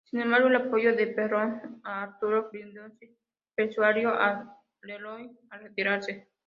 Sin 0.09 0.19
embargo, 0.21 0.47
el 0.47 0.55
apoyo 0.55 0.95
de 0.95 1.07
Perón 1.07 1.79
a 1.83 2.01
Arturo 2.03 2.49
Frondizi, 2.49 3.15
persuadió 3.53 4.09
a 4.15 4.57
Leloir 4.81 5.29
a 5.51 5.59
retirarse. 5.59 6.27